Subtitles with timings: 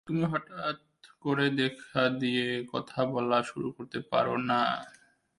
[0.07, 0.77] তুমি হঠাৎ
[1.21, 4.61] করে দেখা দিয়ে কথা বলা শুরু করতে পারো না।